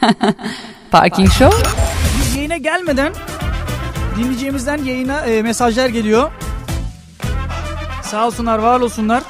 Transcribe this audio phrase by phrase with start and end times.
[0.90, 1.68] Parking Show.
[2.18, 3.12] Biz yayına gelmeden
[4.16, 6.30] dinleyeceğimizden yayına e, mesajlar geliyor.
[8.02, 9.22] Sağ olsunlar, var olsunlar.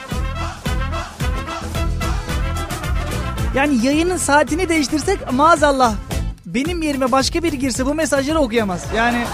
[3.54, 5.94] Yani yayının saatini değiştirsek maazallah
[6.46, 8.84] benim yerime başka biri girse bu mesajları okuyamaz.
[8.96, 9.24] Yani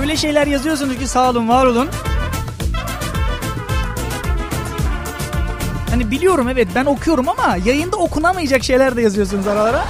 [0.00, 1.88] öyle şeyler yazıyorsunuz ki sağ olun, var olun.
[5.98, 9.84] Hani biliyorum evet ben okuyorum ama yayında okunamayacak şeyler de yazıyorsunuz aralara.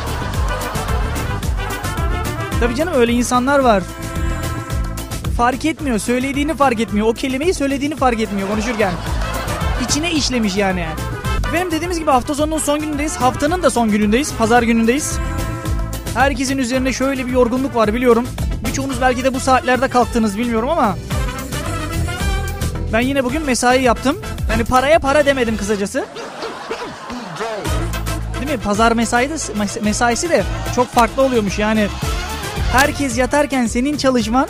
[2.61, 3.83] Tabii canım öyle insanlar var.
[5.37, 5.99] Fark etmiyor.
[5.99, 7.07] Söylediğini fark etmiyor.
[7.07, 8.93] O kelimeyi söylediğini fark etmiyor konuşurken.
[9.85, 10.87] İçine işlemiş yani.
[11.53, 13.17] Benim dediğimiz gibi hafta sonunun son günündeyiz.
[13.17, 14.35] Haftanın da son günündeyiz.
[14.39, 15.19] Pazar günündeyiz.
[16.15, 18.27] Herkesin üzerinde şöyle bir yorgunluk var biliyorum.
[18.67, 20.97] Birçoğunuz belki de bu saatlerde kalktınız bilmiyorum ama
[22.93, 24.17] ben yine bugün mesai yaptım.
[24.51, 26.05] Yani paraya para demedim kısacası.
[28.41, 28.65] Değil mi?
[28.65, 29.53] Pazar mesaisi
[29.83, 30.43] mesaisi de
[30.75, 31.89] çok farklı oluyormuş yani.
[32.73, 34.49] Herkes yatarken senin çalışman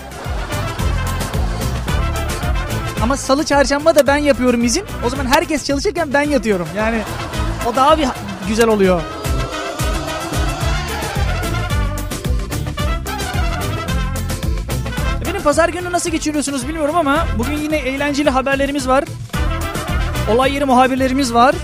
[3.02, 4.84] ama salı çarşamba da ben yapıyorum izin.
[5.06, 6.68] O zaman herkes çalışırken ben yatıyorum.
[6.76, 7.02] Yani
[7.66, 8.08] o daha bir
[8.48, 9.02] güzel oluyor.
[15.26, 19.04] Benim pazar günü nasıl geçiriyorsunuz bilmiyorum ama bugün yine eğlenceli haberlerimiz var.
[20.30, 21.54] Olay yeri muhabirlerimiz var.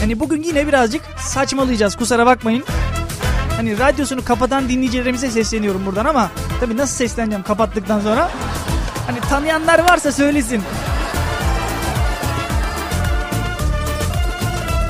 [0.00, 2.64] Hani bugün yine birazcık saçmalayacağız kusura bakmayın.
[3.56, 8.30] Hani radyosunu kapatan dinleyicilerimize sesleniyorum buradan ama tabii nasıl sesleneceğim kapattıktan sonra?
[9.06, 10.62] Hani tanıyanlar varsa söylesin.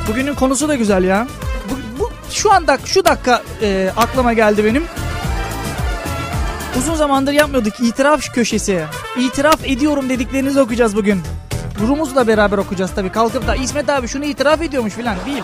[0.08, 1.26] Bugünün konusu da güzel ya.
[1.70, 4.84] Bu, bu şu anda şu dakika e, aklıma geldi benim.
[6.78, 8.84] Uzun zamandır yapmıyorduk itiraf köşesi.
[9.18, 11.22] İtiraf ediyorum dediklerinizi okuyacağız bugün.
[11.80, 13.12] Rumuzla beraber okuyacağız tabii.
[13.12, 15.42] Kalkıp da İsmet abi şunu itiraf ediyormuş filan değil.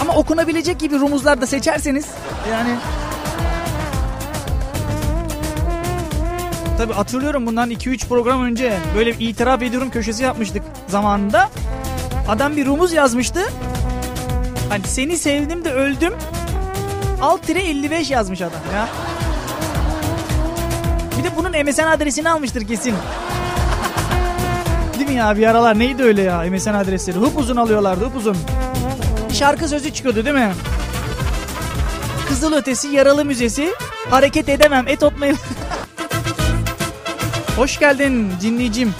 [0.00, 2.06] Ama okunabilecek gibi rumuzlar da seçerseniz
[2.50, 2.70] yani
[6.78, 11.50] Tabii hatırlıyorum bundan 2-3 program önce böyle bir itiraf ediyorum köşesi yapmıştık zamanında.
[12.28, 13.40] Adam bir rumuz yazmıştı.
[14.68, 16.14] Hani seni sevdim de öldüm.
[17.22, 18.88] Alt tire 55 yazmış adam ya.
[21.18, 22.94] Bir de bunun MSN adresini almıştır kesin.
[24.98, 27.18] Değil mi ya bir aralar neydi öyle ya MSN adresleri?
[27.18, 28.36] Hıp uzun alıyorlardı hıp uzun.
[29.30, 30.52] Bir şarkı sözü çıkıyordu değil mi?
[32.28, 33.74] Kızıl ötesi yaralı müzesi
[34.10, 35.36] hareket edemem et otmayı.
[37.56, 38.94] Hoş geldin dinleyicim.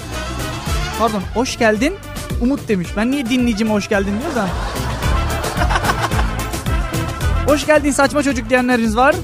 [0.98, 1.94] Pardon hoş geldin
[2.40, 2.88] Umut demiş.
[2.96, 4.48] Ben niye dinleyicim hoş geldin diyor da.
[7.52, 9.14] hoş geldin saçma çocuk diyenleriniz var.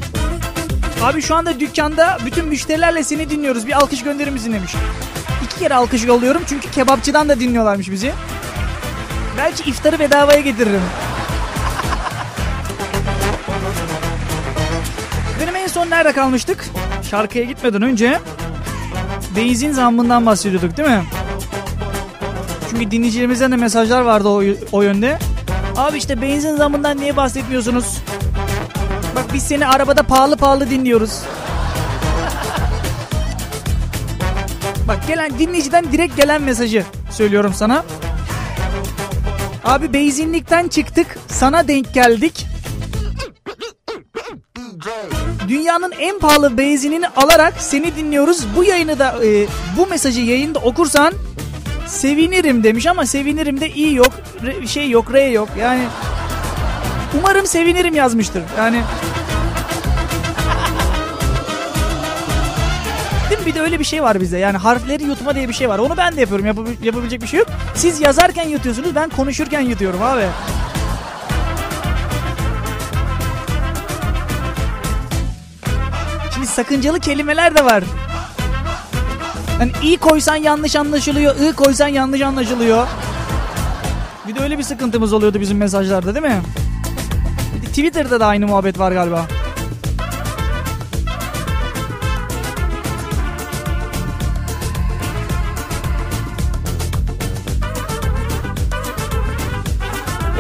[1.03, 3.67] Abi şu anda dükkanda bütün müşterilerle seni dinliyoruz.
[3.67, 4.75] Bir alkış gönderir misin demiş.
[5.45, 8.13] İki kere alkış yolluyorum çünkü kebapçıdan da dinliyorlarmış bizi.
[9.37, 10.81] Belki iftarı bedavaya getiririm.
[15.43, 16.65] Benim en son nerede kalmıştık?
[17.11, 18.19] Şarkıya gitmeden önce
[19.37, 21.03] benzin zammından bahsediyorduk değil mi?
[22.71, 24.43] Çünkü dinleyicilerimizden de mesajlar vardı o,
[24.73, 25.19] o yönde.
[25.77, 27.99] Abi işte benzin zammından niye bahsetmiyorsunuz?
[29.33, 31.21] Biz seni arabada pahalı pahalı dinliyoruz.
[34.89, 37.85] Bak gelen dinleyiciden direkt gelen mesajı söylüyorum sana.
[39.65, 42.47] Abi benzinlikten çıktık sana denk geldik.
[45.49, 48.47] Dünyanın en pahalı benzinini alarak seni dinliyoruz.
[48.57, 49.47] Bu yayını da e,
[49.77, 51.15] bu mesajı yayında okursan
[51.87, 54.13] sevinirim demiş ama sevinirim de iyi yok.
[54.43, 55.49] Re, şey yok, R yok.
[55.61, 55.85] Yani
[57.19, 58.43] umarım sevinirim yazmıştır.
[58.59, 58.83] Yani
[63.31, 63.47] Değil mi?
[63.47, 64.39] Bir de öyle bir şey var bizde.
[64.39, 65.79] Yani harfleri yutma diye bir şey var.
[65.79, 66.47] Onu ben de yapıyorum.
[66.47, 67.49] Yap yapabilecek bir şey yok.
[67.75, 68.95] Siz yazarken yutuyorsunuz.
[68.95, 70.25] Ben konuşurken yutuyorum abi.
[76.35, 77.85] Şimdi sakıncalı kelimeler de var.
[79.59, 82.87] Hani i koysan yanlış anlaşılıyor, ı koysan yanlış anlaşılıyor.
[84.29, 86.43] Bir de öyle bir sıkıntımız oluyordu bizim mesajlarda değil mi?
[87.69, 89.27] Twitter'da da aynı muhabbet var galiba.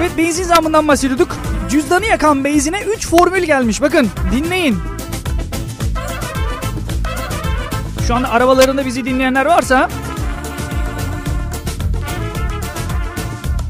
[0.00, 1.36] Evet benzin zammından bahsediyorduk.
[1.70, 3.82] Cüzdanı yakan benzine 3 formül gelmiş.
[3.82, 4.78] Bakın dinleyin.
[8.06, 9.88] Şu anda arabalarında bizi dinleyenler varsa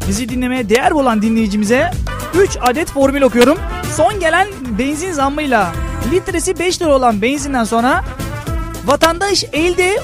[0.08, 1.90] bizi dinlemeye değer olan dinleyicimize
[2.34, 3.58] 3 adet formül okuyorum.
[3.96, 4.48] Son gelen
[4.78, 5.72] benzin zammıyla
[6.12, 8.04] litresi 5 lira olan benzinden sonra
[8.84, 10.00] vatandaş elde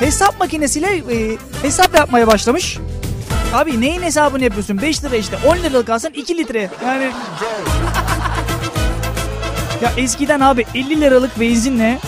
[0.00, 2.78] hesap makinesiyle e, hesap yapmaya başlamış.
[3.54, 4.82] Abi neyin hesabını yapıyorsun?
[4.82, 6.70] 5 lira işte 10 liralık alsan 2 litre.
[6.86, 7.04] Yani
[9.82, 11.98] ya eskiden abi 50 liralık benzinle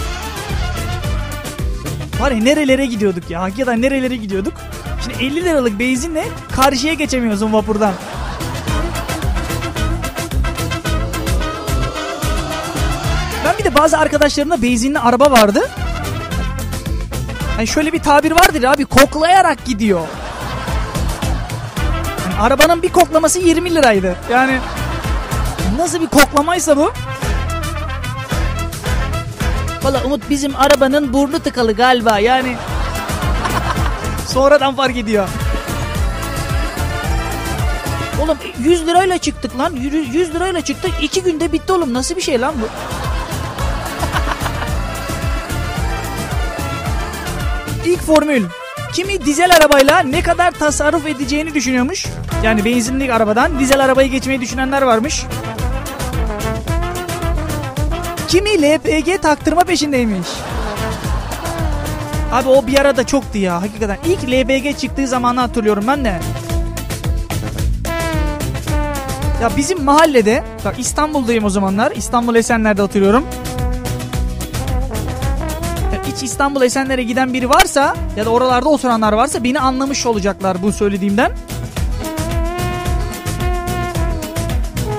[2.20, 3.42] var ya nerelere gidiyorduk ya.
[3.42, 4.52] Hakikaten nerelere gidiyorduk.
[5.04, 6.24] Şimdi 50 liralık benzinle
[6.56, 7.92] karşıya geçemiyorsun vapurdan.
[13.58, 15.70] Bir de bazı arkadaşlarımda benzinli araba vardı.
[17.56, 20.00] Yani şöyle bir tabir vardır abi koklayarak gidiyor.
[22.24, 24.16] Yani arabanın bir koklaması 20 liraydı.
[24.32, 24.58] Yani
[25.78, 26.92] nasıl bir koklamaysa bu.
[29.82, 32.56] Valla Umut bizim arabanın burnu tıkalı galiba yani.
[34.26, 35.28] Sonradan fark ediyor.
[38.22, 39.72] Oğlum 100 lirayla çıktık lan.
[40.12, 40.92] 100 lirayla çıktık.
[41.02, 41.94] 2 günde bitti oğlum.
[41.94, 42.68] Nasıl bir şey lan bu?
[47.86, 48.44] İlk formül.
[48.92, 52.06] Kimi dizel arabayla ne kadar tasarruf edeceğini düşünüyormuş.
[52.42, 55.24] Yani benzinli arabadan dizel arabayı geçmeyi düşünenler varmış.
[58.28, 60.28] Kimi LPG taktırma peşindeymiş.
[62.32, 63.98] Abi o bir arada çoktu ya hakikaten.
[64.06, 66.20] İlk LPG çıktığı zamanı hatırlıyorum ben de.
[69.42, 71.92] Ya bizim mahallede, bak İstanbul'dayım o zamanlar.
[71.92, 73.24] İstanbul Esenler'de oturuyorum.
[76.18, 80.72] Hiç İstanbul Esenler'e giden biri varsa ya da oralarda oturanlar varsa beni anlamış olacaklar bu
[80.72, 81.32] söylediğimden.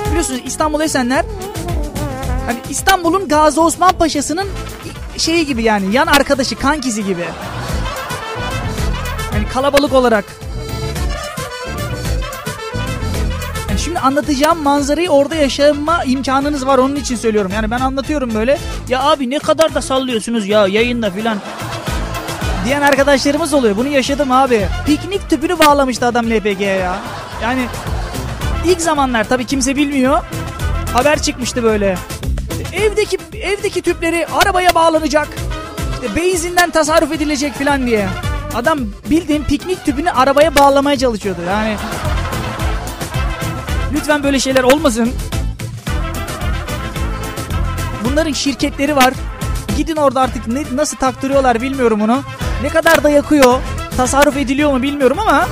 [0.10, 1.26] Biliyorsunuz İstanbul Esenler
[2.46, 4.48] hani İstanbul'un Gazi Osman Paşa'sının
[5.18, 7.26] şeyi gibi yani yan arkadaşı kankisi gibi.
[9.34, 10.26] Yani kalabalık olarak.
[14.00, 17.52] Anlatacağım manzarayı orada yaşama imkanınız var onun için söylüyorum.
[17.56, 18.58] Yani ben anlatıyorum böyle.
[18.90, 21.38] Ya abi ne kadar da sallıyorsunuz ya yayında filan.
[22.66, 23.78] Diyen arkadaşlarımız oluyor.
[23.78, 24.68] Bunu yaşadım abi.
[24.86, 26.96] Piknik tüpünü bağlamıştı adam LPG'ye ya.
[27.44, 27.66] Yani
[28.66, 30.24] ilk zamanlar tabii kimse bilmiyor.
[30.94, 31.98] Haber çıkmıştı böyle.
[32.74, 35.28] Evdeki evdeki tüpleri arabaya bağlanacak.
[35.94, 38.08] İşte benzinden tasarruf edilecek filan diye.
[38.56, 38.80] Adam
[39.10, 41.42] bildiğin piknik tüpünü arabaya bağlamaya çalışıyordu.
[41.50, 41.76] Yani
[43.94, 45.12] lütfen böyle şeyler olmasın.
[48.06, 49.14] Bunların şirketleri var.
[49.78, 52.24] Gidin orada artık ne, nasıl taktırıyorlar bilmiyorum onu.
[52.64, 53.60] Ne kadar da yakıyor.
[53.98, 55.48] Tasarruf ediliyor mu bilmiyorum ama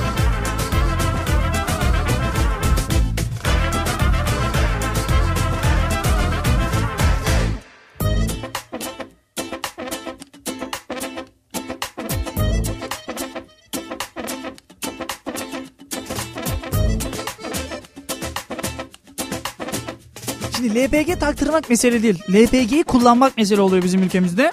[20.78, 22.22] LPG taktırmak mesele değil.
[22.30, 24.52] LPG'yi kullanmak mesele oluyor bizim ülkemizde.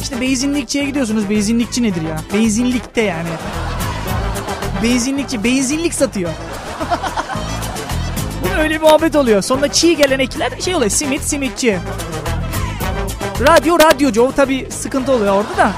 [0.00, 1.30] İşte benzinlikçiye gidiyorsunuz.
[1.30, 2.16] Benzinlikçi nedir ya?
[2.34, 3.28] Benzinlikte yani.
[4.82, 6.30] Benzinlikçi benzinlik satıyor.
[8.44, 9.42] Bunun öyle bir muhabbet oluyor.
[9.42, 10.90] Sonra çiğ gelen ekler şey oluyor.
[10.90, 11.78] Simit simitçi.
[13.40, 14.22] Radyo radyocu.
[14.22, 15.72] O tabi sıkıntı oluyor orada da.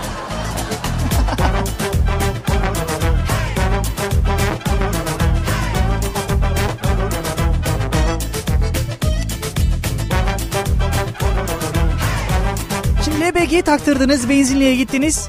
[13.47, 15.29] LPG'yi taktırdınız, benzinliğe gittiniz.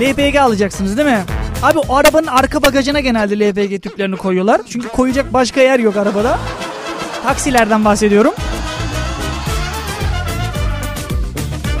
[0.00, 1.24] LPG alacaksınız değil mi?
[1.62, 4.60] Abi o arabanın arka bagajına genelde LPG tüplerini koyuyorlar.
[4.70, 6.38] Çünkü koyacak başka yer yok arabada.
[7.22, 8.34] Taksilerden bahsediyorum.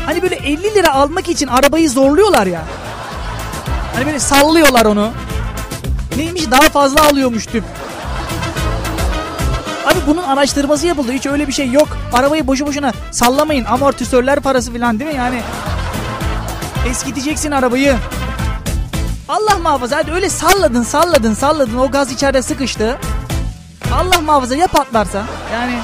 [0.06, 2.62] Hani böyle 50 lira almak için arabayı zorluyorlar ya.
[3.94, 5.10] Hani böyle sallıyorlar onu.
[6.16, 7.64] Neymiş daha fazla alıyormuş tüp.
[9.86, 11.12] Abi bunun araştırması yapıldı.
[11.12, 11.88] Hiç öyle bir şey yok.
[12.12, 13.64] Arabayı boşu boşuna sallamayın.
[13.64, 15.16] Amortisörler parası falan değil mi?
[15.16, 15.40] Yani
[16.90, 17.96] eskiteceksin arabayı.
[19.28, 22.98] Allah muhafaza hadi öyle salladın salladın salladın o gaz içeride sıkıştı.
[23.94, 25.78] Allah muhafaza ya patlarsa yani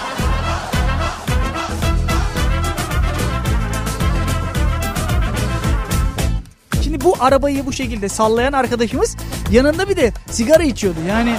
[6.83, 9.17] Şimdi bu arabayı bu şekilde sallayan arkadaşımız
[9.51, 10.99] yanında bir de sigara içiyordu.
[11.09, 11.37] Yani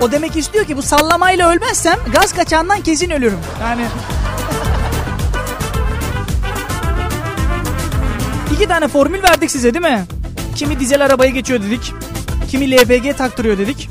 [0.00, 3.38] O demek istiyor ki bu sallamayla ölmezsem gaz kaçağından kesin ölürüm.
[3.62, 3.84] Yani
[8.54, 10.04] İki tane formül verdik size değil mi?
[10.56, 11.92] Kimi dizel arabaya geçiyor dedik.
[12.50, 13.90] Kimi LPG taktırıyor dedik.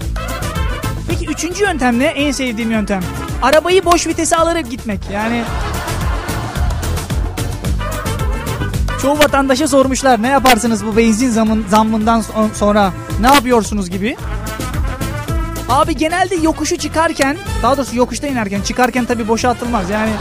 [1.10, 2.06] Peki üçüncü yöntem ne?
[2.06, 3.02] En sevdiğim yöntem.
[3.42, 5.00] Arabayı boş vitese alarak gitmek.
[5.14, 5.44] Yani
[9.02, 12.24] çoğu vatandaşa sormuşlar ne yaparsınız bu benzin zamın, zammından
[12.54, 14.18] sonra ne yapıyorsunuz gibi.
[15.70, 20.12] Abi genelde yokuşu çıkarken daha doğrusu yokuşta inerken çıkarken tabi boşa atılmaz yani.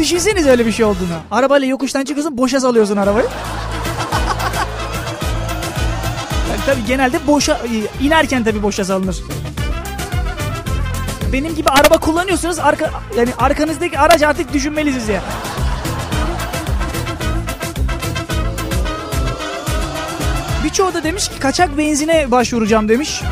[0.00, 1.14] Düşünseniz öyle bir şey olduğunu.
[1.30, 3.26] Arabayla yokuştan çıkıyorsun boşa salıyorsun arabayı.
[6.50, 9.22] yani tabii genelde boşa e, inerken tabii boşa salınır.
[11.32, 15.22] Benim gibi araba kullanıyorsunuz arka yani arkanızdaki araç artık düşünmelisiniz ya.
[20.64, 23.22] Birçoğu da demiş ki kaçak benzine başvuracağım demiş.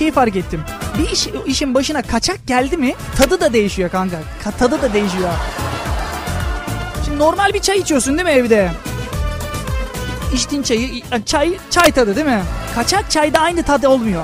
[0.00, 0.60] Ben bir de bir şey fark ettim.
[0.98, 4.16] Bir iş, işin başına kaçak geldi mi tadı da değişiyor kanka.
[4.44, 5.30] Ka- tadı da değişiyor.
[7.04, 8.70] Şimdi normal bir çay içiyorsun değil mi evde?
[10.34, 12.42] İçtiğin çayı, çay, çay tadı değil mi?
[12.74, 14.22] Kaçak çayda aynı tadı olmuyor.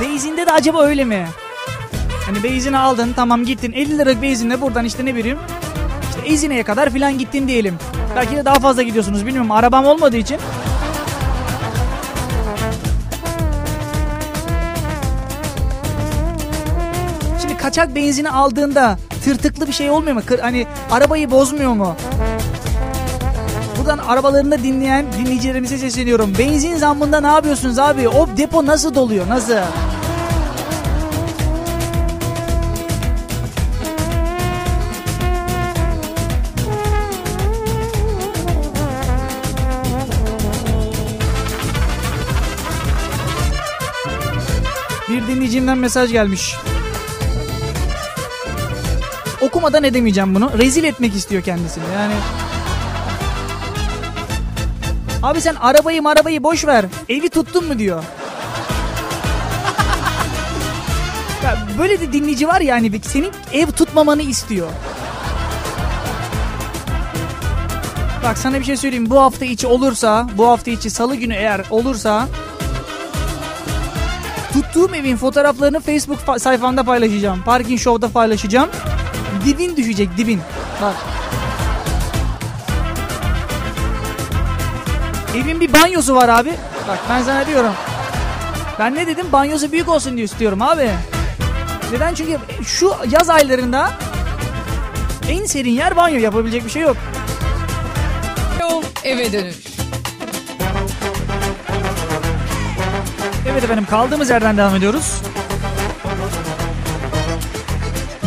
[0.00, 1.26] Beyzinde de acaba öyle mi?
[2.26, 5.38] Hani beyzini aldın tamam gittin 50 liralık beyzinle buradan işte ne bileyim
[6.10, 7.78] işte Ezine'ye kadar filan gittin diyelim.
[8.16, 10.38] Belki de daha fazla gidiyorsunuz bilmiyorum arabam olmadığı için.
[17.66, 20.22] Kaçak benzini aldığında tırtıklı bir şey olmuyor mu?
[20.40, 21.96] Hani arabayı bozmuyor mu?
[23.78, 26.32] Buradan arabalarında dinleyen dinleyicilerimize sesleniyorum.
[26.38, 28.08] Benzin zammında ne yapıyorsunuz abi?
[28.08, 29.28] O depo nasıl doluyor?
[29.28, 29.54] Nasıl?
[45.08, 46.56] Bir dinleyicimden mesaj gelmiş.
[49.46, 50.50] Okumadan edemeyeceğim bunu.
[50.58, 51.84] Rezil etmek istiyor kendisini.
[51.94, 52.14] Yani
[55.22, 56.84] Abi sen arabayı arabayı boş ver.
[57.08, 58.02] Evi tuttun mu diyor.
[61.44, 64.68] ya böyle de dinleyici var ya hani senin ev tutmamanı istiyor.
[68.24, 69.10] Bak sana bir şey söyleyeyim.
[69.10, 72.28] Bu hafta içi olursa, bu hafta içi salı günü eğer olursa
[74.52, 77.42] tuttuğum evin fotoğraflarını Facebook fa- sayfamda paylaşacağım.
[77.42, 78.68] Parking Show'da paylaşacağım.
[79.46, 80.40] Dibin düşecek dibin.
[80.82, 80.94] Bak.
[85.36, 86.52] Evin bir banyosu var abi.
[86.88, 87.72] Bak ben sana diyorum.
[88.78, 89.26] Ben ne dedim?
[89.32, 90.90] Banyosu büyük olsun diye istiyorum abi.
[91.92, 92.14] Neden?
[92.14, 93.90] Çünkü şu yaz aylarında
[95.28, 96.18] en serin yer banyo.
[96.18, 96.96] Yapabilecek bir şey yok.
[98.60, 99.56] Yol eve dönüş.
[103.48, 105.22] Evet efendim kaldığımız yerden devam ediyoruz.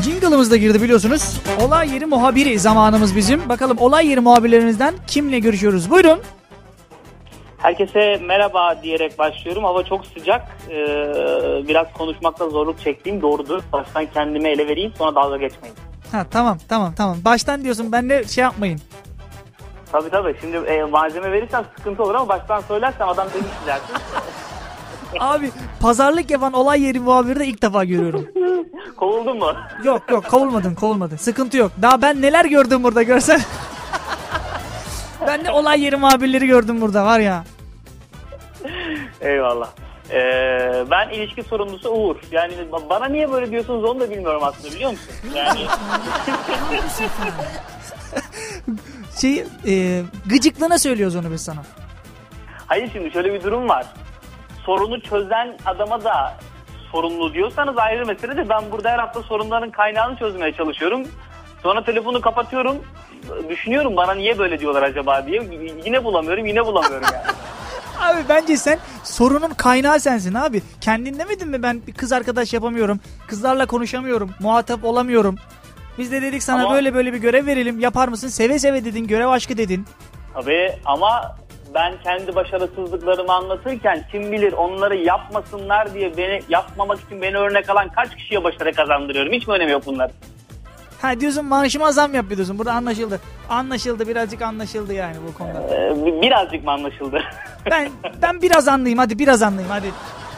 [0.09, 1.41] Jingle'ımız da girdi biliyorsunuz.
[1.61, 3.49] Olay yeri muhabiri zamanımız bizim.
[3.49, 5.89] Bakalım olay yeri muhabirlerimizden kimle görüşüyoruz?
[5.89, 6.19] Buyurun.
[7.57, 9.63] Herkese merhaba diyerek başlıyorum.
[9.63, 10.57] Hava çok sıcak.
[10.69, 10.73] Ee,
[11.67, 13.61] biraz konuşmakta zorluk çektiğim doğrudur.
[13.73, 15.75] Baştan kendimi ele vereyim sonra dalga geçmeyin.
[16.11, 17.17] Ha tamam tamam tamam.
[17.25, 18.79] Baştan diyorsun ben de şey yapmayın.
[19.91, 20.35] Tabii tabii.
[20.41, 23.95] Şimdi e, malzeme verirsen sıkıntı olur ama baştan söylersen adam demiş dersin.
[25.19, 28.27] Abi pazarlık yapan olay yeri muhabiri de ilk defa görüyorum.
[28.97, 29.53] Kovuldun mu?
[29.83, 31.17] Yok yok kovulmadın kovulmadın.
[31.17, 31.71] Sıkıntı yok.
[31.81, 33.41] Daha ben neler gördüm burada görsen.
[35.27, 37.43] ben de olay yeri muhabirleri gördüm burada var ya.
[39.21, 39.69] Eyvallah.
[40.11, 42.15] Ee, ben ilişki sorumlusu Uğur.
[42.31, 42.53] Yani
[42.89, 45.09] bana niye böyle diyorsunuz onu da bilmiyorum aslında biliyor musun?
[45.35, 45.59] Yani
[49.21, 51.63] Şey e, gıcıklığına söylüyoruz onu biz sana.
[52.67, 53.85] hayır şimdi şöyle bir durum var.
[54.69, 56.37] Sorunu çözen adama da
[56.91, 61.07] sorumlu diyorsanız ayrı mesele de ben burada her hafta sorunların kaynağını çözmeye çalışıyorum.
[61.63, 62.77] Sonra telefonu kapatıyorum.
[63.49, 65.43] Düşünüyorum bana niye böyle diyorlar acaba diye.
[65.85, 67.25] Yine bulamıyorum yine bulamıyorum yani.
[67.99, 70.61] Abi bence sen sorunun kaynağı sensin abi.
[70.81, 72.99] Kendin demedin mi ben bir kız arkadaş yapamıyorum.
[73.27, 74.31] Kızlarla konuşamıyorum.
[74.39, 75.35] Muhatap olamıyorum.
[75.97, 77.79] Biz de dedik sana Ama- böyle böyle bir görev verelim.
[77.79, 78.27] Yapar mısın?
[78.27, 79.07] Seve seve dedin.
[79.07, 79.85] Görev aşkı dedin.
[80.33, 81.35] Tabii ama
[81.73, 87.89] ben kendi başarısızlıklarımı anlatırken kim bilir onları yapmasınlar diye beni yapmamak için beni örnek alan
[87.89, 89.33] kaç kişiye başarı kazandırıyorum.
[89.33, 90.11] Hiç mi önemi yok bunlar?
[91.01, 92.59] Ha diyorsun maaşıma zam yap diyorsun.
[92.59, 93.19] Burada anlaşıldı.
[93.49, 95.61] Anlaşıldı birazcık anlaşıldı yani bu konuda.
[95.75, 97.23] Ee, birazcık mı anlaşıldı?
[97.71, 97.89] Ben
[98.21, 99.87] ben biraz anlayayım hadi biraz anlayayım hadi.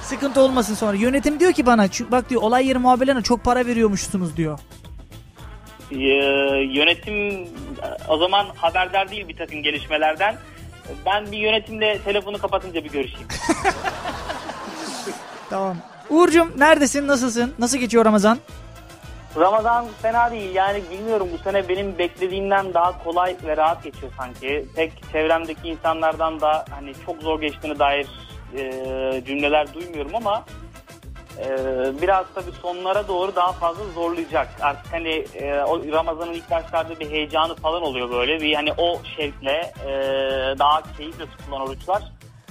[0.02, 0.98] Sıkıntı olmasın sonra.
[0.98, 4.60] Yönetim diyor ki bana "Şu- bak diyor olay yeri muhabirlerine çok para veriyormuşsunuz diyor.
[5.92, 5.96] Ee,
[6.78, 7.48] yönetim
[8.08, 10.36] o zaman haberdar değil bir takım gelişmelerden.
[11.06, 13.28] Ben bir yönetimle telefonu kapatınca bir görüşeyim.
[15.50, 15.78] Tamam.
[16.10, 17.08] Uğur'cum neredesin?
[17.08, 17.54] Nasılsın?
[17.60, 18.38] Nasıl geçiyor Ramazan?
[19.40, 24.66] Ramazan fena değil yani bilmiyorum bu sene benim beklediğimden daha kolay ve rahat geçiyor sanki.
[24.76, 28.08] Tek çevremdeki insanlardan da hani çok zor geçtiğine dair
[28.58, 30.46] e, cümleler duymuyorum ama
[31.40, 31.48] e,
[32.02, 34.48] biraz tabii sonlara doğru daha fazla zorlayacak.
[34.62, 39.02] Artık hani e, o Ramazan'ın ilk başlarda bir heyecanı falan oluyor böyle bir hani o
[39.18, 39.90] şevkle e,
[40.60, 42.04] daha keyifle tutulan oruçlar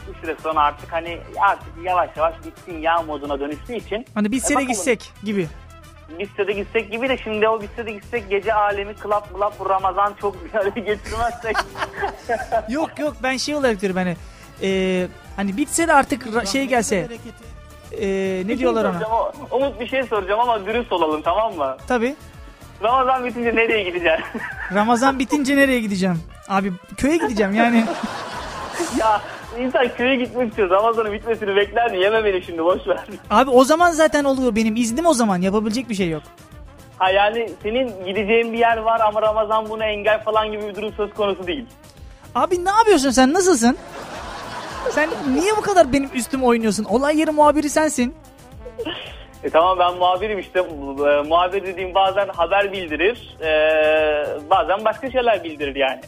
[0.08, 4.06] bir süre sonra artık hani artık yavaş yavaş bitsin ya moduna dönüştüğü için.
[4.14, 4.68] Hani bitse E, de bakalım.
[4.72, 5.48] gitsek gibi.
[6.18, 9.68] Bitse de gitsek gibi de şimdi o bitse de gitsek gece alemi klap klap bu
[9.70, 11.56] Ramazan çok bir araya getirmezsek.
[12.68, 14.16] Yok yok ben şey olarak diyorum hani
[14.62, 15.06] e,
[15.36, 17.08] hani bitse de artık ra- şey gelse
[17.92, 18.92] e, ne diyorlar ona?
[18.92, 19.30] Soracağım ama-
[19.64, 21.76] Umut bir şey soracağım ama dürüst olalım tamam mı?
[21.88, 22.14] Tabi
[22.82, 24.24] Ramazan bitince nereye gideceksin?
[24.74, 26.22] Ramazan bitince nereye gideceğim?
[26.48, 27.84] Abi köye gideceğim yani.
[28.98, 29.20] ya
[29.58, 30.70] insan köye gitmek istiyor.
[30.70, 31.98] Ramazan'ın bitmesini bekler mi?
[31.98, 33.00] Yeme beni şimdi boş ver.
[33.30, 36.22] Abi o zaman zaten oluyor benim iznim o zaman yapabilecek bir şey yok.
[36.98, 40.92] Ha yani senin gideceğin bir yer var ama Ramazan buna engel falan gibi bir durum
[40.96, 41.66] söz konusu değil.
[42.34, 43.76] Abi ne yapıyorsun sen nasılsın?
[44.90, 46.84] Sen niye bu kadar benim üstüme oynuyorsun?
[46.84, 48.14] Olay yeri muhabiri sensin.
[49.44, 50.58] E tamam ben muhabirim işte.
[50.60, 53.36] E, muhabir dediğim bazen haber bildirir.
[53.40, 53.50] e,
[54.50, 56.00] bazen başka şeyler bildirir yani.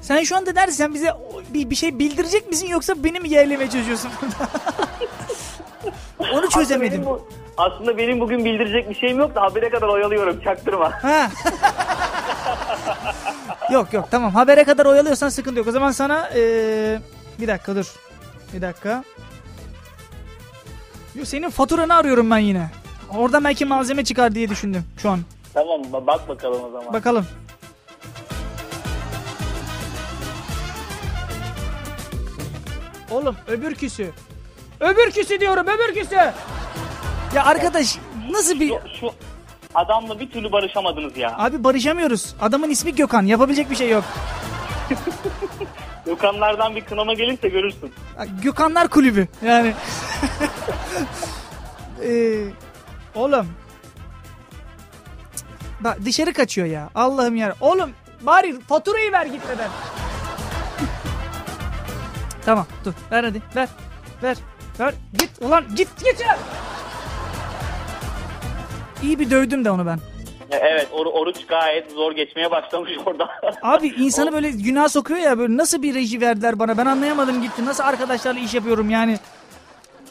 [0.00, 0.66] Sen şu anda?
[0.70, 1.08] Sen bize
[1.54, 4.10] bir, bir şey bildirecek misin yoksa beni mi yerlemeye çalışıyorsun?
[6.32, 7.00] Onu çözemedim.
[7.00, 10.92] Aslında benim, bu- aslında benim bugün bildirecek bir şeyim yok da habere kadar oyalıyorum çaktırma.
[11.02, 11.30] Ha.
[13.72, 15.66] yok yok tamam habere kadar oyalıyorsan sıkıntı yok.
[15.68, 17.00] O zaman sana eee,
[17.40, 17.92] bir dakika dur.
[18.54, 19.04] Bir dakika.
[21.14, 22.70] Yo, senin faturanı arıyorum ben yine.
[23.16, 25.20] Oradan belki malzeme çıkar diye düşündüm şu an.
[25.54, 26.92] tamam bak bakalım o zaman.
[26.92, 27.26] Bakalım.
[33.10, 34.10] Oğlum öbürküsü.
[34.80, 36.14] Öbürküsü diyorum öbürküsü.
[37.34, 37.98] Ya arkadaş
[38.30, 38.68] nasıl bir...
[38.68, 39.10] Şu, şu
[39.74, 41.38] adamla bir türlü barışamadınız ya.
[41.38, 42.34] Abi barışamıyoruz.
[42.40, 43.26] Adamın ismi Gökhan.
[43.26, 44.04] Yapabilecek bir şey yok.
[46.06, 47.92] Gökhanlardan bir kınama gelirse görürsün.
[48.42, 49.28] Gökhanlar kulübü.
[49.44, 49.74] Yani.
[52.04, 52.44] Ee,
[53.14, 53.46] oğlum.
[55.80, 56.90] Bak dışarı kaçıyor ya.
[56.94, 57.54] Allah'ım ya.
[57.60, 57.90] Oğlum
[58.22, 59.68] bari faturayı ver gitmeden.
[62.44, 63.68] tamam dur ver hadi ver.
[64.22, 64.36] Ver.
[64.80, 64.94] Ver.
[65.18, 66.38] Git ulan git git ya.
[69.02, 70.00] İyi bir dövdüm de onu ben.
[70.54, 73.28] E, Evet or- oruç gayet zor geçmeye başlamış orada.
[73.62, 77.64] Abi insanı böyle günah sokuyor ya böyle nasıl bir reji verdiler bana ben anlayamadım gitti.
[77.66, 79.18] Nasıl arkadaşlarla iş yapıyorum yani.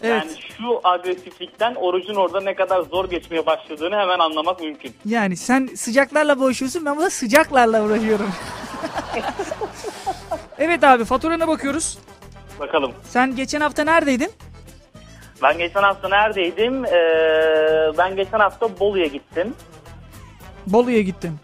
[0.04, 0.24] Evet.
[0.26, 4.94] Yani şu agresiflikten orucun orada ne kadar zor geçmeye başladığını hemen anlamak mümkün.
[5.06, 8.30] Yani sen sıcaklarla boğuşuyorsun ben burada sıcaklarla uğraşıyorum.
[10.60, 11.98] evet abi faturana bakıyoruz.
[12.60, 12.92] Bakalım.
[13.04, 14.32] Sen geçen hafta neredeydin?
[15.44, 16.86] Ben geçen hafta neredeydim?
[16.86, 19.54] Ee, ben geçen hafta Bolu'ya gittim.
[20.68, 21.38] Bolu'ya gittin.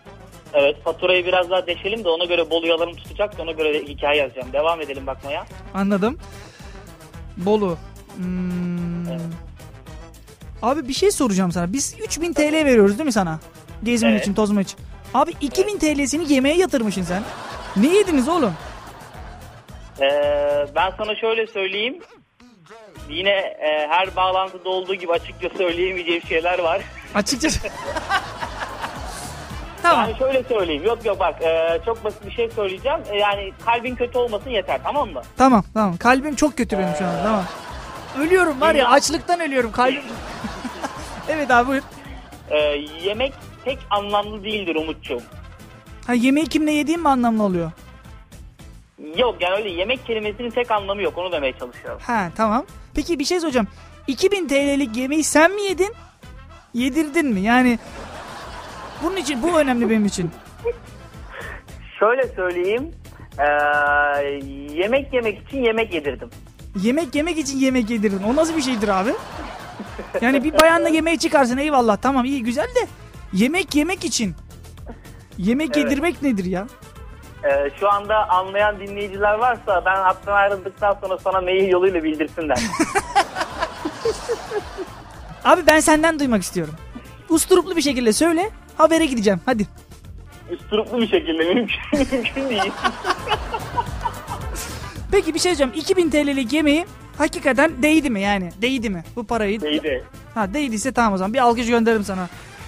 [0.53, 4.21] Evet faturayı biraz daha deşelim de ona göre Bolu'yu alarım tutacak da ona göre hikaye
[4.21, 4.53] yazacağım.
[4.53, 5.45] Devam edelim bakmaya.
[5.73, 6.17] Anladım.
[7.37, 7.77] Bolu.
[8.17, 9.07] Hmm.
[9.09, 9.21] Evet.
[10.61, 11.73] Abi bir şey soracağım sana.
[11.73, 13.39] Biz 3000 TL veriyoruz değil mi sana?
[13.83, 14.21] Gezmek Evet.
[14.21, 14.79] için, tozmak için.
[15.13, 17.23] Abi 2000 TL'sini yemeğe yatırmışsın sen.
[17.75, 18.53] Ne yediniz oğlum?
[20.01, 20.05] Ee,
[20.75, 21.99] ben sana şöyle söyleyeyim.
[23.09, 26.81] Yine e, her bağlantıda olduğu gibi açıkça söyleyemeyeceğim şeyler var.
[27.15, 27.59] Açıkçası.
[29.81, 30.05] tamam.
[30.09, 30.83] Yani şöyle söyleyeyim.
[30.85, 32.99] Yok yok bak e, çok basit bir şey söyleyeceğim.
[33.11, 35.21] E, yani kalbin kötü olmasın yeter tamam mı?
[35.37, 35.97] Tamam tamam.
[35.97, 37.13] Kalbim çok kötü benim şu an.
[37.23, 37.43] Tamam.
[38.19, 40.01] Ölüyorum var ya açlıktan ölüyorum kalbim.
[41.29, 41.83] evet abi buyur.
[42.49, 42.57] E,
[43.03, 43.33] yemek
[43.65, 45.21] pek anlamlı değildir Umut'cuğum.
[46.07, 47.71] Ha yemeği kimle yediğim mi anlamlı oluyor?
[49.17, 51.99] Yok yani öyle yemek kelimesinin tek anlamı yok onu demeye çalışıyorum.
[52.05, 52.65] Ha tamam.
[52.95, 53.67] Peki bir şey soracağım.
[54.07, 55.93] 2000 TL'lik yemeği sen mi yedin?
[56.73, 57.41] Yedirdin mi?
[57.41, 57.79] Yani
[59.03, 60.31] bunun için bu önemli benim için.
[61.99, 62.91] Şöyle söyleyeyim.
[63.39, 63.45] e,
[64.73, 66.29] yemek yemek için yemek yedirdim.
[66.81, 68.21] Yemek yemek için yemek yedirdin.
[68.27, 69.13] O nasıl bir şeydir abi?
[70.21, 72.87] Yani bir bayanla yemeğe çıkarsın eyvallah tamam iyi güzel de
[73.33, 74.35] yemek yemek için.
[75.37, 75.77] Yemek Evet.
[75.77, 76.67] yedirmek nedir ya?
[77.43, 82.57] E, şu anda anlayan dinleyiciler varsa ben hattan ayrıldıktan sonra sana mail yoluyla bildirsinler.
[85.45, 86.73] Abi ben senden duymak istiyorum.
[87.29, 88.49] Usturuplu bir şekilde söyle.
[88.79, 89.39] Habere gideceğim.
[89.45, 89.67] Hadi.
[90.51, 91.77] Üsturuplu bir şekilde mümkün,
[92.17, 92.71] mümkün değil.
[95.11, 95.73] Peki bir şey söyleyeceğim.
[95.75, 96.85] 2000 TL'lik yemeği
[97.17, 98.51] hakikaten değdi mi yani?
[98.61, 99.03] Değdi mi?
[99.15, 99.63] Bu parayı.
[99.63, 100.03] Neydi?
[100.33, 101.33] Ha değdiyse tamam o zaman.
[101.33, 102.27] Bir alkış gönderirim sana.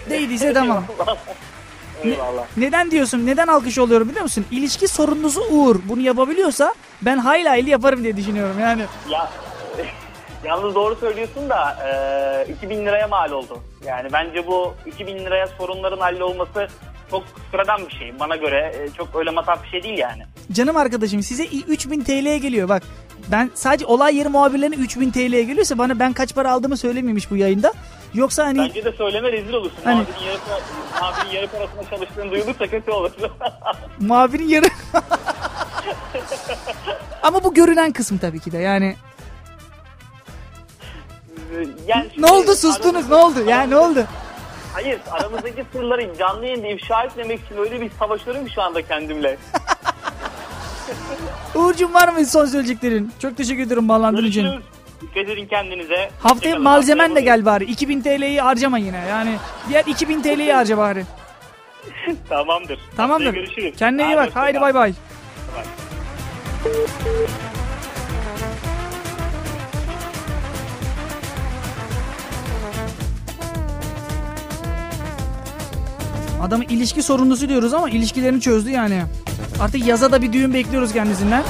[0.10, 0.86] Değdiyse tamam.
[2.04, 2.46] Eyvallah.
[2.58, 3.26] Neden diyorsun?
[3.26, 4.46] Neden alkış oluyorum biliyor musun?
[4.52, 8.82] İlişki sorununuzu Uğur bunu yapabiliyorsa ben hayli hayli yaparım diye düşünüyorum yani.
[9.10, 9.32] Ya
[10.46, 11.78] yalnız doğru söylüyorsun da
[12.48, 13.60] e, 2000 liraya mal oldu.
[13.86, 16.68] Yani bence bu 2000 liraya sorunların hallolması
[17.12, 18.20] çok sıradan bir şey.
[18.20, 20.24] Bana göre e, çok öyle matah bir şey değil yani.
[20.52, 22.84] Canım arkadaşım size 3000 TL'ye geliyor bak.
[23.32, 27.38] Ben sadece olay yeri muhabirlerine 3000 TL'ye geliyorsa bana ben kaç para aldığımı söylemeymiş bu
[27.38, 27.74] yayında.
[28.14, 29.78] Yoksa hani Bence de söyleme rezil olursun.
[29.84, 30.38] Hani- Muhabirin yarı,
[31.02, 33.12] muhabirin yarı parasına çalıştığını duyulursa kötü olur.
[34.00, 34.66] muhabirin yarı
[37.24, 38.96] Ama bu görünen kısım tabii ki de yani.
[41.52, 43.44] Ee, Yani Ne oldu sustunuz ne oldu?
[43.48, 44.06] Ya ne oldu?
[44.74, 49.38] Hayır aramızdaki sırları canlı yayında ifşa etmemek için öyle bir savaşıyorum şu anda kendimle.
[51.56, 53.12] Uğur'cum var mı son söyleyeceklerin?
[53.22, 54.48] Çok teşekkür ederim bağlandığın için.
[55.02, 56.10] Dikkat edin kendinize.
[56.20, 56.64] Haftaya Hoşçakalın.
[56.64, 57.64] malzemen de gel bari.
[57.64, 59.04] 2000 TL'yi harcama yine.
[59.10, 59.36] Yani
[59.70, 61.06] diğer 2000 TL'yi harca bari.
[62.30, 62.80] Tamamdır.
[62.98, 63.26] Tamamdır.
[63.26, 63.76] Haftaya görüşürüz.
[63.78, 64.30] Kendine iyi bak.
[64.36, 64.94] Haydi bay bay.
[65.56, 65.64] Bay.
[76.42, 79.02] Adamı ilişki sorunlusu diyoruz ama ilişkilerini çözdü yani.
[79.60, 81.44] Artık yaza da bir düğün bekliyoruz kendisinden.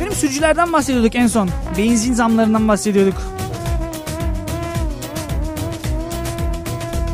[0.00, 1.50] Benim sürücülerden bahsediyorduk en son.
[1.78, 3.14] Benzin zamlarından bahsediyorduk.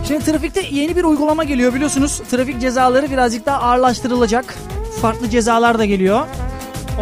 [0.08, 2.22] Şimdi trafikte yeni bir uygulama geliyor biliyorsunuz.
[2.30, 4.54] Trafik cezaları birazcık daha ağırlaştırılacak.
[5.00, 6.26] Farklı cezalar da geliyor.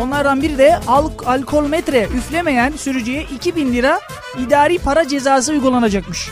[0.01, 4.01] Onlardan biri de al alkol metre üflemeyen sürücüye 2000 lira
[4.39, 6.29] idari para cezası uygulanacakmış.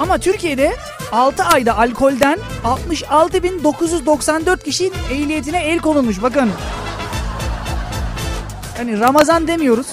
[0.00, 0.76] Ama Türkiye'de
[1.12, 6.22] 6 ayda alkolden 66.994 kişinin ehliyetine el konulmuş.
[6.22, 6.50] Bakın.
[8.76, 9.86] Hani Ramazan demiyoruz.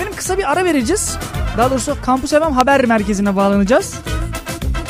[0.00, 1.18] Benim kısa bir ara vereceğiz.
[1.56, 3.94] Daha doğrusu Kampüs FM haber merkezine bağlanacağız.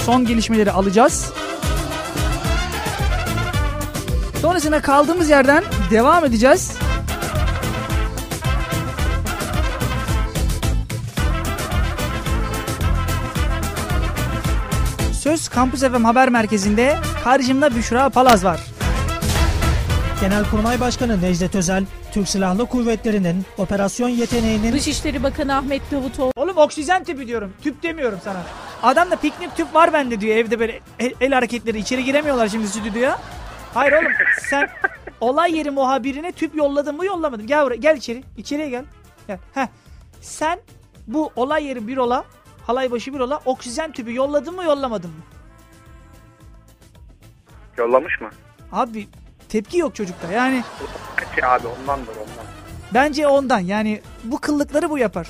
[0.06, 1.32] Son gelişmeleri alacağız.
[4.40, 6.72] Sonrasında kaldığımız yerden devam edeceğiz.
[15.12, 18.75] Söz Kampüs FM haber merkezinde karşımda Büşra Palaz var.
[20.20, 27.04] Genelkurmay Başkanı Necdet Özel, Türk Silahlı Kuvvetleri'nin operasyon yeteneğinin Dışişleri Bakanı Ahmet Davutoğlu Oğlum oksijen
[27.04, 27.52] tüpü diyorum.
[27.62, 28.42] Tüp demiyorum sana.
[28.82, 31.78] Adam da piknik tüp var bende diyor evde böyle el, el hareketleri.
[31.78, 33.18] içeri giremiyorlar şimdi stüdyoya.
[33.74, 34.12] Hayır oğlum
[34.50, 34.68] sen
[35.20, 37.46] olay yeri muhabirine tüp yolladın mı yollamadın.
[37.46, 38.24] Gel buraya gel içeri.
[38.36, 38.84] İçeriye gel.
[39.26, 39.38] Gel.
[39.54, 39.66] Heh.
[40.20, 40.58] Sen
[41.06, 42.24] bu olay yeri bürola
[42.66, 45.22] halaybaşı bürola oksijen tüpü yolladın mı yollamadın mı?
[47.78, 48.30] Yollamış mı?
[48.72, 49.08] Abi
[49.48, 50.62] tepki yok çocukta yani
[51.16, 52.46] Kaç abi ondandır ondan.
[52.94, 55.26] bence ondan yani bu kıllıkları bu yapar.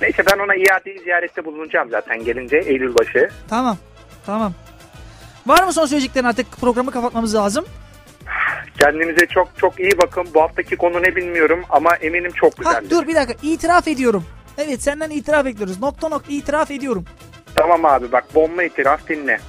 [0.00, 3.28] Neyse ben ona iade ziyarette bulunacağım zaten gelince Eylül başı.
[3.48, 3.76] Tamam
[4.26, 4.52] tamam.
[5.46, 7.64] Var mı son söyleyeceklerin artık programı kapatmamız lazım.
[8.78, 10.26] Kendinize çok çok iyi bakın.
[10.34, 12.90] Bu haftaki konu ne bilmiyorum ama eminim çok Ha güzeldir.
[12.90, 14.24] dur bir dakika itiraf ediyorum.
[14.58, 15.80] Evet senden itiraf bekliyoruz.
[15.80, 17.04] Nokta nokta itiraf ediyorum.
[17.54, 19.40] Tamam abi bak bomba itiraf dinle.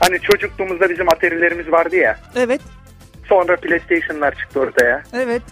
[0.00, 2.18] Hani çocukluğumuzda bizim atarilerimiz vardı ya.
[2.36, 2.60] Evet
[3.32, 5.02] Sonra PlayStation'lar çıktı ortaya.
[5.12, 5.42] evet.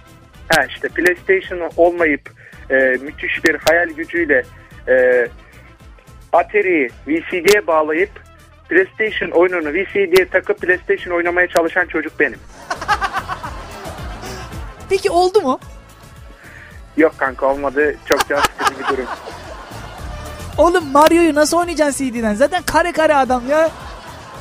[0.49, 2.31] Ha işte PlayStation olmayıp
[2.71, 4.45] e, müthiş bir hayal gücüyle
[4.88, 5.27] e,
[6.33, 8.11] Atari'yi VCD'ye bağlayıp
[8.69, 12.38] PlayStation oyununu VCD'ye takıp PlayStation oynamaya çalışan çocuk benim.
[14.90, 15.61] Peki oldu mu?
[16.97, 17.97] Yok kanka olmadı.
[18.09, 19.07] Çok can sıkıcı bir durum.
[20.59, 22.35] Oğlum Mario'yu nasıl oynayacaksın CD'den?
[22.35, 23.71] Zaten kare kare adam ya.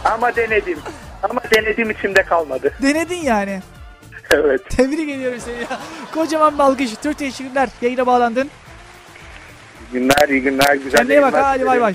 [0.06, 0.80] Ama denedim.
[1.24, 2.74] Ama denedim içimde kalmadı.
[2.82, 3.62] Denedin yani.
[4.32, 4.70] evet.
[4.70, 5.80] Tebrik ediyorum seni ya.
[6.14, 7.02] Kocaman bir alkış.
[7.04, 7.70] Çok teşekkürler.
[7.82, 8.50] Yayına bağlandın.
[9.82, 10.76] İyi günler, iyi günler.
[10.76, 11.34] Güzel Kendine bak.
[11.34, 11.94] Hadi bay bay.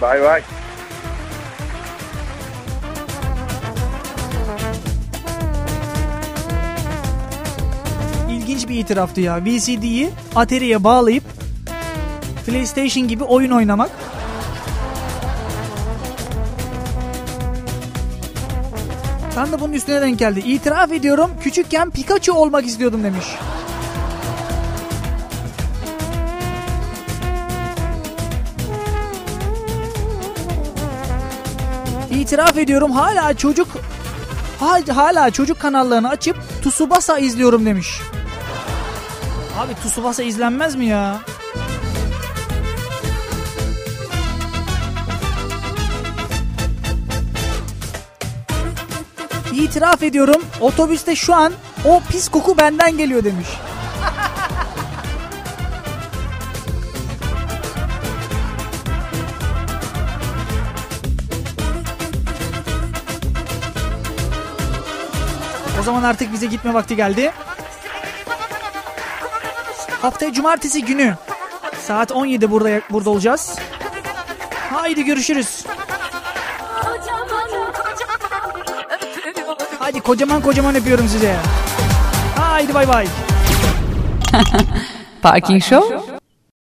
[0.00, 0.42] Bay bay.
[8.30, 9.44] İlginç bir itiraftı ya.
[9.44, 11.24] VCD'yi Atari'ye bağlayıp
[12.46, 13.90] PlayStation gibi oyun oynamak.
[19.36, 20.40] Sen de bunun üstüne denk geldi.
[20.40, 23.24] İtiraf ediyorum küçükken Pikachu olmak istiyordum demiş.
[32.10, 33.68] İtiraf ediyorum hala çocuk
[34.60, 38.00] hal- hala çocuk kanallarını açıp Tsubasa izliyorum demiş.
[39.58, 41.20] Abi Tsubasa izlenmez mi ya?
[49.56, 51.52] İtiraf ediyorum otobüste şu an
[51.84, 53.48] o pis koku benden geliyor demiş.
[65.80, 67.32] O zaman artık bize gitme vakti geldi.
[70.02, 71.14] Haftaya cumartesi günü
[71.82, 73.58] saat 17 burada burada olacağız.
[74.70, 75.55] Haydi görüşürüz.
[80.06, 81.36] Kocaman kocaman öpüyorum size.
[82.38, 83.06] Haydi bay bay.
[85.22, 85.95] Parking Show